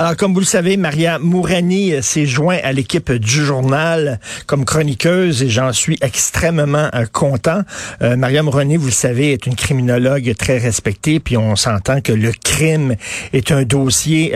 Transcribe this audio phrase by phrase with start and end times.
[0.00, 4.64] Alors, comme vous le savez, Maria Mourani euh, s'est joint à l'équipe du journal comme
[4.64, 7.60] chroniqueuse et j'en suis extrêmement euh, content.
[8.00, 12.14] Euh, Maria Mourani, vous le savez, est une criminologue très respectée, puis on s'entend que
[12.14, 12.96] le crime
[13.34, 14.34] est un dossier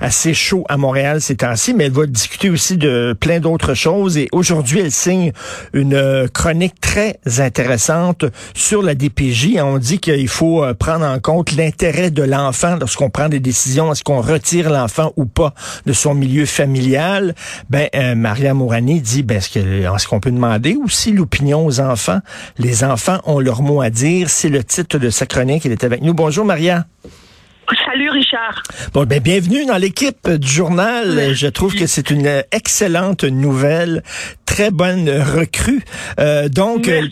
[0.00, 4.18] assez chaud à Montréal ces temps-ci, mais elle va discuter aussi de plein d'autres choses
[4.18, 5.32] et aujourd'hui, elle signe
[5.72, 9.56] une chronique très intéressante sur la DPJ.
[9.62, 14.04] On dit qu'il faut prendre en compte l'intérêt de l'enfant lorsqu'on prend des décisions, est-ce
[14.04, 15.54] qu'on retire l'enfant ou pas
[15.86, 17.34] de son milieu familial,
[17.70, 22.20] ben euh, Maria Mourani dit ben est-ce qu'on peut demander aussi l'opinion aux enfants
[22.58, 25.84] Les enfants ont leur mot à dire, c'est le titre de sa chronique, elle est
[25.84, 26.14] avec nous.
[26.14, 26.86] Bonjour Maria.
[27.84, 28.62] Salut Richard.
[28.94, 31.34] Bon, ben bienvenue dans l'équipe du journal.
[31.34, 34.02] Je trouve que c'est une excellente nouvelle,
[34.46, 35.82] très bonne recrue.
[36.18, 37.02] Euh, donc, euh,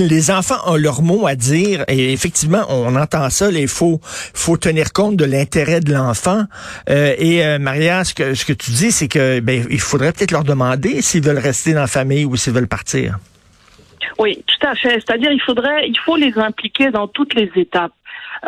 [0.00, 3.50] les enfants ont leur mot à dire et effectivement, on entend ça.
[3.50, 6.44] Il faut, faut tenir compte de l'intérêt de l'enfant.
[6.90, 10.32] Euh, et Maria, ce que, ce que tu dis, c'est que ben, il faudrait peut-être
[10.32, 13.18] leur demander s'ils veulent rester dans la famille ou s'ils veulent partir.
[14.18, 14.94] Oui, tout à fait.
[14.94, 17.92] C'est-à-dire, il faudrait, il faut les impliquer dans toutes les étapes.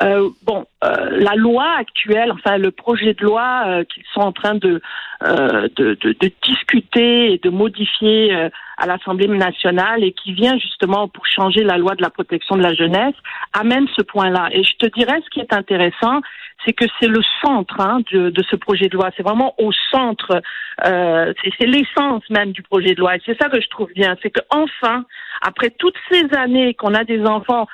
[0.02, 4.32] Euh, bon, euh, la loi actuelle, enfin le projet de loi euh, qu'ils sont en
[4.32, 4.80] train de,
[5.22, 8.32] de, de, de, discuter et de modifier
[8.76, 12.62] à l'Assemblée nationale et qui vient justement pour changer la loi de la protection de
[12.62, 13.14] la jeunesse,
[13.52, 14.48] amène ce point-là.
[14.52, 16.20] Et je te dirais, ce qui est intéressant,
[16.64, 19.10] c'est que c'est le centre hein, de, de, ce projet de loi.
[19.16, 20.42] C'est vraiment au centre,
[20.84, 23.16] euh, c'est l'essence même du projet de loi.
[23.16, 25.04] Et c'est ça que je trouve bien, c'est que enfin,
[25.42, 27.66] après toutes ces années qu'on a des enfants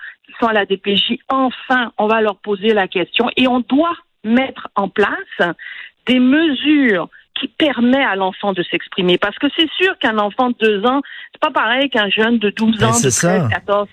[0.42, 3.30] à la DPJ, enfin, on va leur poser la question.
[3.36, 5.54] Et on doit mettre en place
[6.06, 9.18] des mesures qui permet à l'enfant de s'exprimer.
[9.18, 11.00] Parce que c'est sûr qu'un enfant de deux ans,
[11.32, 13.88] c'est pas pareil qu'un jeune de 12 ben, ans, de 13, 14.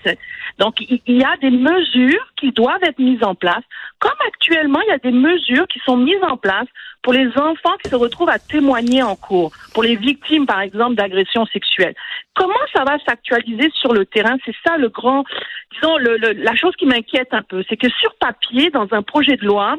[0.58, 3.62] Donc, il y a des mesures qui doivent être mises en place.
[3.98, 6.66] Comme actuellement, il y a des mesures qui sont mises en place
[7.02, 10.94] pour les enfants qui se retrouvent à témoigner en cours, pour les victimes, par exemple,
[10.94, 11.94] d'agressions sexuelles.
[12.34, 14.36] Comment ça va s'actualiser sur le terrain?
[14.44, 15.24] C'est ça le grand,
[15.72, 19.36] disons, le, la chose qui m'inquiète un peu, c'est que sur papier, dans un projet
[19.36, 19.76] de loi,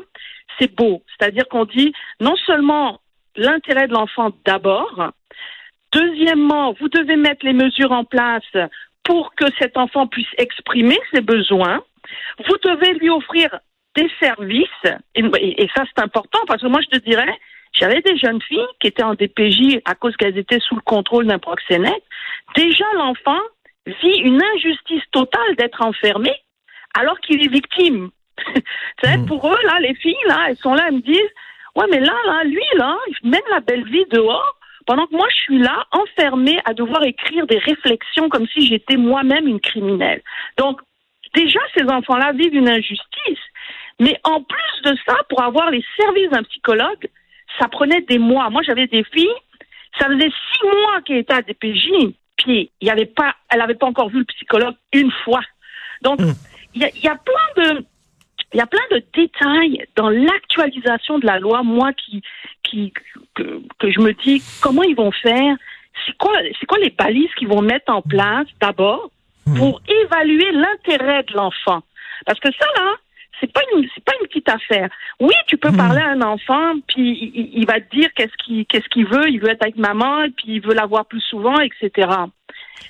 [0.59, 1.01] c'est beau.
[1.17, 2.99] C'est-à-dire qu'on dit non seulement
[3.35, 5.11] l'intérêt de l'enfant d'abord.
[5.91, 8.43] Deuxièmement, vous devez mettre les mesures en place
[9.03, 11.83] pour que cet enfant puisse exprimer ses besoins.
[12.47, 13.49] Vous devez lui offrir
[13.95, 14.67] des services,
[15.13, 17.37] et, ça c'est important parce que moi je te dirais,
[17.73, 21.27] j'avais des jeunes filles qui étaient en DPJ à cause qu'elles étaient sous le contrôle
[21.27, 22.03] d'un proxénète.
[22.55, 23.39] Déjà l'enfant
[23.85, 26.31] vit une injustice totale d'être enfermé
[26.97, 28.09] alors qu'il est victime.
[29.05, 29.25] Hmm.
[29.25, 31.19] Pour eux, là, les filles, là, elles sont là, elles me disent,
[31.75, 35.27] Ouais, mais là, là, lui, là, il mène la belle vie dehors, pendant que moi,
[35.29, 40.21] je suis là, enfermée à devoir écrire des réflexions comme si j'étais moi-même une criminelle.
[40.57, 40.81] Donc,
[41.33, 43.39] déjà, ces enfants-là vivent une injustice.
[43.99, 47.07] Mais en plus de ça, pour avoir les services d'un psychologue,
[47.59, 48.49] ça prenait des mois.
[48.49, 49.33] Moi, j'avais des filles,
[49.99, 53.75] ça faisait six mois qu'elle était à DPJ, puis il y avait pas, elle n'avait
[53.75, 55.41] pas encore vu le psychologue une fois.
[56.01, 56.33] Donc, hmm.
[56.73, 57.85] il y, y a plein de,
[58.53, 62.21] il y a plein de détails dans l'actualisation de la loi, moi qui,
[62.63, 62.93] qui
[63.33, 65.55] que, que, je me dis comment ils vont faire,
[66.05, 69.09] c'est quoi, c'est quoi les balises qu'ils vont mettre en place d'abord
[69.47, 69.57] hmm.
[69.57, 71.81] pour évaluer l'intérêt de l'enfant?
[72.25, 72.95] Parce que ça là,
[73.41, 74.89] c'est pas une c'est pas une petite affaire.
[75.19, 75.77] Oui, tu peux hmm.
[75.77, 79.29] parler à un enfant puis il, il va te dire qu'est-ce qu'il qu'est-ce qu'il veut,
[79.29, 82.07] il veut être avec maman et puis il veut la voir plus souvent, etc.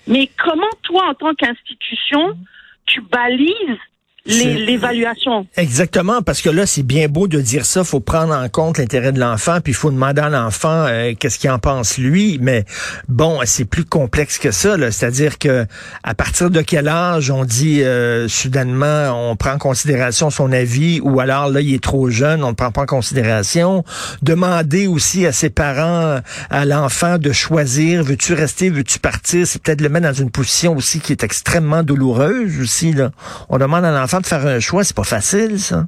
[0.07, 2.37] Mais comment toi en tant qu'institution
[2.85, 3.79] tu balises
[4.25, 5.47] l'évaluation.
[5.57, 9.11] Exactement, parce que là, c'est bien beau de dire ça, faut prendre en compte l'intérêt
[9.11, 12.63] de l'enfant, puis il faut demander à l'enfant euh, qu'est-ce qu'il en pense lui, mais
[13.09, 15.65] bon, c'est plus complexe que ça, c'est-à-dire que
[16.03, 21.01] à partir de quel âge on dit euh, soudainement on prend en considération son avis,
[21.01, 23.83] ou alors là, il est trop jeune, on ne prend pas en considération.
[24.21, 26.19] Demander aussi à ses parents,
[26.49, 30.75] à l'enfant de choisir, veux-tu rester, veux-tu partir, c'est peut-être le mettre dans une position
[30.75, 33.11] aussi qui est extrêmement douloureuse aussi, là.
[33.49, 35.85] On demande à l'enfant de faire un choix, c'est pas facile, ça.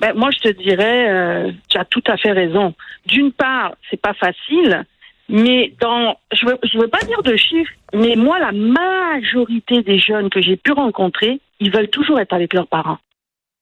[0.00, 2.74] Ben, moi, je te dirais, euh, tu as tout à fait raison.
[3.06, 4.84] D'une part, c'est pas facile,
[5.28, 9.98] mais dans, je veux, je veux pas dire de chiffres, mais moi, la majorité des
[9.98, 12.98] jeunes que j'ai pu rencontrer, ils veulent toujours être avec leurs parents.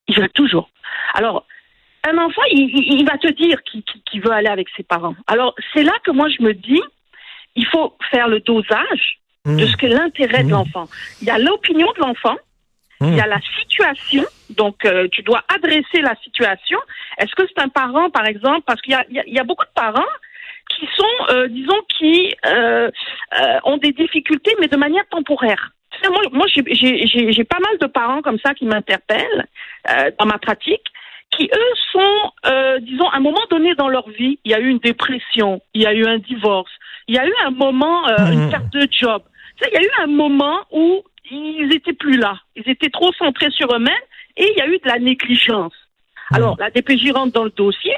[0.09, 0.69] Ils veulent toujours.
[1.15, 1.47] Alors,
[2.07, 5.15] un enfant, il, va te dire qu'il veut aller avec ses parents.
[5.27, 6.83] Alors, c'est là que moi, je me dis,
[7.57, 9.67] il faut faire le dosage de mmh.
[9.67, 10.51] ce que l'intérêt de mmh.
[10.51, 10.89] l'enfant.
[11.23, 12.37] Il y a l'opinion de l'enfant,
[13.01, 13.31] il y a hmm.
[13.31, 16.79] la situation, donc euh, tu dois adresser la situation.
[17.19, 19.65] Est-ce que c'est un parent, par exemple, parce qu'il y a, il y a beaucoup
[19.65, 20.03] de parents
[20.71, 22.91] qui sont, euh, disons, qui euh,
[23.41, 25.73] euh, ont des difficultés, mais de manière temporaire.
[26.09, 29.47] Moi, moi j'ai pas mal de parents comme ça qui m'interpellent
[29.91, 30.83] euh, dans ma pratique,
[31.31, 34.61] qui eux sont, euh, disons, à un moment donné dans leur vie, il y a
[34.61, 36.71] eu une dépression, il y a eu un divorce,
[37.09, 38.51] il y a eu un moment, euh, une mmh.
[38.51, 39.23] perte de job.
[39.57, 42.91] Tu sais, il y a eu un moment où ils étaient plus là, ils étaient
[42.91, 43.95] trop centrés sur eux-mêmes
[44.37, 45.73] et il y a eu de la négligence.
[46.31, 46.37] Mmh.
[46.37, 47.95] Alors, la DPJ rentre dans le dossier,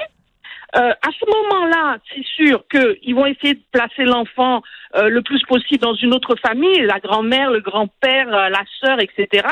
[0.75, 4.61] euh, à ce moment-là, c'est sûr qu'ils vont essayer de placer l'enfant
[4.95, 8.99] euh, le plus possible dans une autre famille, la grand-mère, le grand-père, euh, la sœur,
[8.99, 9.47] etc.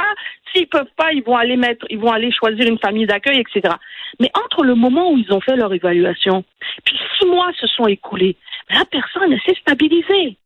[0.51, 3.75] S'ils peuvent pas, ils vont aller mettre, ils vont aller choisir une famille d'accueil, etc.
[4.19, 6.43] Mais entre le moment où ils ont fait leur évaluation,
[6.83, 8.35] puis six mois se sont écoulés,
[8.69, 10.37] la personne s'est stabilisée.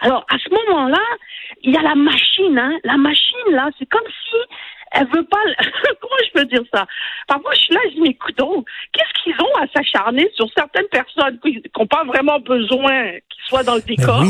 [0.00, 1.02] Alors à ce moment-là,
[1.62, 2.78] il y a la machine, hein.
[2.84, 4.36] La machine là, c'est comme si
[4.92, 5.38] elle veut pas.
[6.00, 6.86] Comment je peux dire ça?
[7.28, 11.38] Parfois, je suis là, je dis, mais qu'est-ce qu'ils ont à s'acharner sur certaines personnes
[11.40, 14.22] qui n'ont pas vraiment besoin qu'ils soient dans le décor?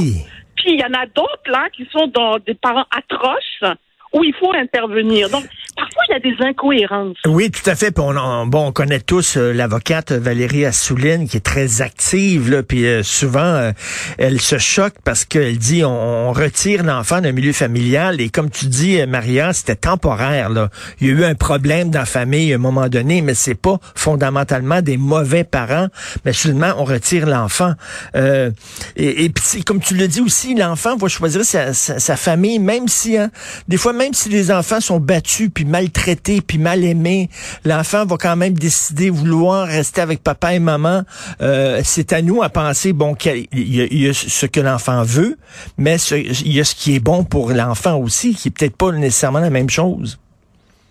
[0.56, 3.64] Puis il y en a d'autres là qui sont dans des parents atroces
[4.12, 5.30] où il faut intervenir.
[5.30, 5.44] Donc,
[5.76, 7.16] parfois, il y a des incohérences.
[7.26, 7.96] Oui, tout à fait.
[7.98, 12.86] On, bon, on connaît tous euh, l'avocate Valérie Assouline, qui est très active, là, puis
[12.86, 13.72] euh, souvent, euh,
[14.18, 18.66] elle se choque parce qu'elle dit on, retire l'enfant d'un milieu familial, et comme tu
[18.66, 20.48] dis, Maria, c'était temporaire.
[20.48, 20.70] Là.
[21.00, 23.60] Il y a eu un problème dans la famille à un moment donné, mais c'est
[23.60, 25.88] pas fondamentalement des mauvais parents,
[26.24, 27.74] mais seulement on retire l'enfant.
[28.14, 32.88] et, et puis, comme tu le dis aussi, l'enfant va choisir sa, sa, famille, même
[32.88, 33.30] si, hein,
[33.68, 37.28] des fois, même si les enfants sont battus, puis maltraités, puis mal aimés,
[37.66, 41.02] l'enfant va quand même décider vouloir rester avec papa et maman.
[41.42, 45.36] Euh, c'est à nous à penser, bon, qu'il y, a, ce que l'enfant veut,
[45.76, 48.90] mais il y a ce qui est bon pour l'enfant aussi, qui est peut-être pas
[48.92, 50.18] nécessairement la même chose.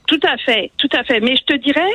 [0.06, 1.20] Tout à fait, tout à fait.
[1.20, 1.94] Mais je te dirais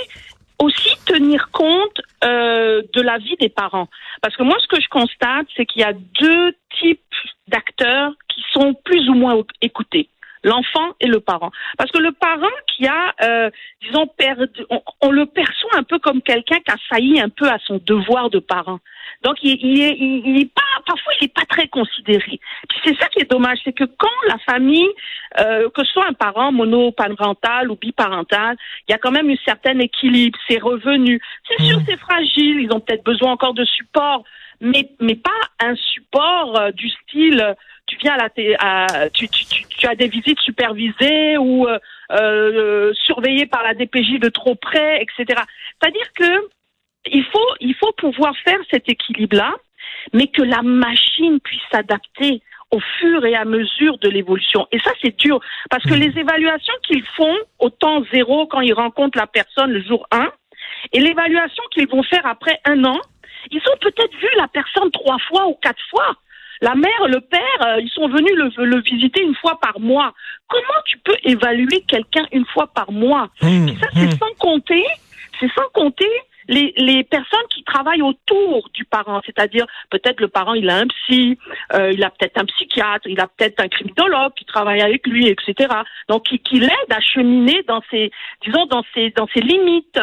[0.58, 3.88] aussi tenir compte euh, de la vie des parents.
[4.20, 7.00] Parce que moi, ce que je constate, c'est qu'il y a deux types
[7.48, 10.08] d'acteurs qui sont plus ou moins écoutés
[10.44, 11.50] l'enfant et le parent.
[11.76, 13.50] Parce que le parent qui a, euh,
[13.82, 14.64] disons, perdu,
[15.00, 18.30] on, le perçoit un peu comme quelqu'un qui a failli un peu à son devoir
[18.30, 18.78] de parent.
[19.22, 22.38] Donc, il, il, est, il, est pas, parfois, il n'est pas très considéré.
[22.68, 24.88] Puis c'est ça qui est dommage, c'est que quand la famille,
[25.40, 28.56] euh, que ce soit un parent monoparental ou biparental,
[28.86, 31.20] il y a quand même un certain équilibre, c'est revenu.
[31.48, 31.84] C'est sûr, mmh.
[31.88, 34.24] c'est fragile, ils ont peut-être besoin encore de support,
[34.60, 35.30] mais, mais pas
[35.60, 37.54] un support euh, du style
[37.94, 41.78] tu viens à la tu, tu, tu, as des visites supervisées ou euh,
[42.12, 45.40] euh, surveillées par la DPJ de trop près, etc.
[45.80, 46.48] C'est-à-dire que
[47.06, 49.52] il faut il faut pouvoir faire cet équilibre-là,
[50.12, 54.66] mais que la machine puisse s'adapter au fur et à mesure de l'évolution.
[54.72, 56.00] Et ça, c'est dur, parce que mmh.
[56.00, 60.28] les évaluations qu'ils font au temps zéro quand ils rencontrent la personne le jour 1,
[60.92, 62.98] et l'évaluation qu'ils vont faire après un an,
[63.50, 66.16] ils ont peut-être vu la personne trois fois ou quatre fois.
[66.64, 70.14] La mère, le père, euh, ils sont venus le, visiter une fois par mois.
[70.48, 74.18] Comment tu peux évaluer quelqu'un une fois par mois mmh, Ça, c'est mmh.
[74.18, 74.82] sans compter,
[75.38, 76.08] c'est sans compter
[76.48, 80.86] les, les, personnes qui travaillent autour du parent, c'est-à-dire peut-être le parent il a un
[80.86, 81.38] psy,
[81.74, 85.28] euh, il a peut-être un psychiatre, il a peut-être un criminologue qui travaille avec lui,
[85.28, 85.68] etc.
[86.08, 88.10] Donc qui, qui l'aide à cheminer dans ses,
[88.42, 90.00] disons dans ses dans ses limites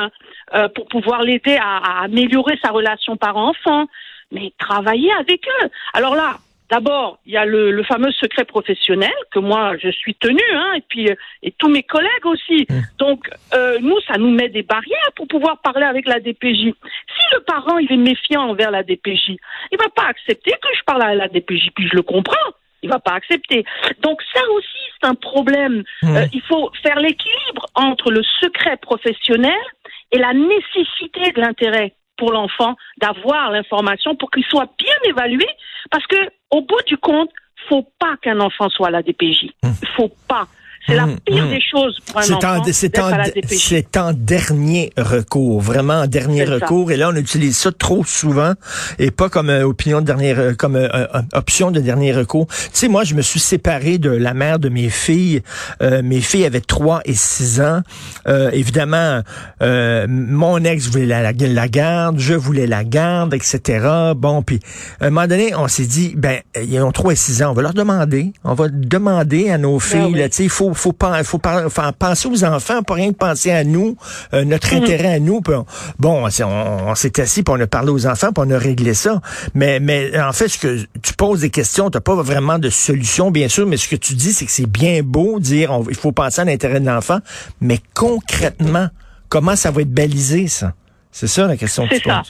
[0.53, 3.87] euh, pour pouvoir l'aider à, à, améliorer sa relation parent-enfant,
[4.31, 5.69] mais travailler avec eux.
[5.93, 6.37] Alors là,
[6.71, 10.71] D'abord, il y a le, le, fameux secret professionnel que moi je suis tenu, hein,
[10.77, 12.65] et puis euh, et tous mes collègues aussi.
[12.69, 12.79] Mmh.
[12.97, 16.71] Donc euh, nous, ça nous met des barrières pour pouvoir parler avec la DPJ.
[16.71, 19.35] Si le parent il est méfiant envers la DPJ,
[19.73, 22.35] il va pas accepter que je parle à la DPJ, puis je le comprends.
[22.83, 23.65] Il va pas accepter.
[24.01, 25.83] Donc ça aussi c'est un problème.
[26.03, 26.15] Mmh.
[26.15, 29.59] Euh, il faut faire l'équilibre entre le secret professionnel
[30.13, 35.47] et la nécessité de l'intérêt pour l'enfant d'avoir l'information pour qu'il soit bien évalué
[35.89, 36.17] parce que
[36.51, 37.31] au bout du compte,
[37.67, 39.49] faut pas qu'un enfant soit à la DPJ.
[39.63, 39.73] Hum.
[39.97, 40.47] Faut pas.
[40.87, 41.49] C'est la hum, pire hum.
[41.49, 42.63] des choses pour un enfant
[43.47, 46.91] C'est en dernier recours, vraiment en dernier recours.
[46.91, 48.53] Et là, on utilise ça trop souvent
[48.97, 52.47] et pas comme euh, opinion de dernier, euh, comme euh, option de dernier recours.
[52.47, 55.41] Tu sais, moi, je me suis séparé de la mère de mes filles.
[55.81, 57.81] mes filles avaient 3 et 6 ans.
[58.51, 59.21] évidemment,
[59.59, 63.87] mon ex voulait la, la, garde, je voulais la garde, etc.
[64.15, 64.59] Bon, puis
[64.99, 67.53] à un moment donné, on s'est dit, ben, ils ont 3 et 6 ans, on
[67.53, 70.93] va leur demander, on va demander à nos ben filles, tu sais, il faut faut,
[71.23, 73.95] faut, penser aux enfants, pas rien que penser à nous,
[74.33, 74.77] euh, notre mm.
[74.77, 75.41] intérêt à nous.
[75.99, 79.21] bon, on, s'est assis, puis on a parlé aux enfants, puis on a réglé ça.
[79.53, 82.69] Mais, mais en fait, ce que tu poses des questions, tu n'as pas vraiment de
[82.69, 85.95] solution, bien sûr, mais ce que tu dis, c'est que c'est bien beau dire il
[85.95, 87.19] faut penser à l'intérêt de l'enfant,
[87.59, 88.87] mais concrètement,
[89.29, 90.73] comment ça va être balisé, ça?
[91.11, 92.23] C'est ça la question que C'est tu ça.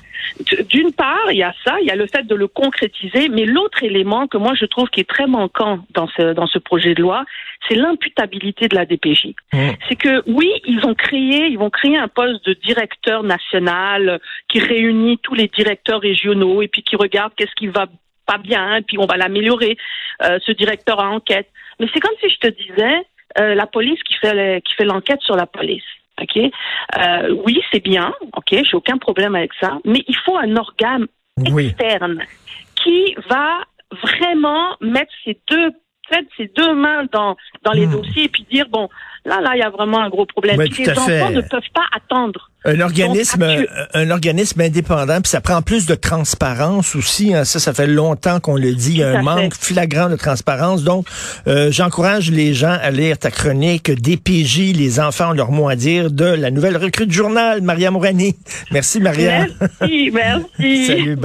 [0.69, 3.45] D'une part, il y a ça, il y a le fait de le concrétiser, mais
[3.45, 6.93] l'autre élément que moi je trouve qui est très manquant dans ce dans ce projet
[6.95, 7.25] de loi,
[7.67, 9.33] c'est l'imputabilité de la DPJ.
[9.53, 9.57] Mmh.
[9.87, 14.59] C'est que oui, ils ont créé, ils vont créer un poste de directeur national qui
[14.59, 17.87] réunit tous les directeurs régionaux et puis qui regarde qu'est-ce qui va
[18.25, 19.77] pas bien, et puis on va l'améliorer.
[20.23, 21.47] euh, ce directeur à enquête.
[21.79, 22.97] Mais c'est comme si je te disais
[23.39, 25.83] euh, la police qui fait le- qui fait l'enquête sur la police.
[26.21, 28.13] Ok, Euh, oui, c'est bien.
[28.35, 29.79] Ok, j'ai aucun problème avec ça.
[29.85, 31.07] Mais il faut un organe
[31.51, 31.67] Oui.
[31.67, 32.21] externe
[32.75, 33.61] qui va
[34.03, 35.71] vraiment mettre ses deux
[36.11, 37.91] mettre ses deux mains dans dans les Hmm.
[38.01, 38.89] dossiers et puis dire bon
[39.25, 40.59] là là il y a vraiment un gros problème.
[40.61, 40.91] Les fait.
[40.91, 42.49] enfants ne peuvent pas attendre.
[42.63, 47.33] Un organisme, Donc, un organisme indépendant, puis ça prend plus de transparence aussi.
[47.33, 47.43] hein.
[47.43, 48.91] Ça, ça fait longtemps qu'on le dit.
[48.91, 49.21] Il y a un fait.
[49.23, 50.83] manque flagrant de transparence.
[50.83, 51.07] Donc,
[51.47, 55.75] euh, j'encourage les gens à lire ta chronique DPJ, les enfants ont leur mot à
[55.75, 58.35] dire de la nouvelle recrue du journal, Maria Mourani.
[58.71, 59.47] Merci, Maria.
[59.81, 60.85] Merci, merci.
[60.87, 61.17] Salut.